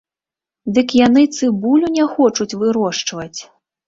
[0.77, 3.39] Дык яны цыбулю не хочуць вырошчваць!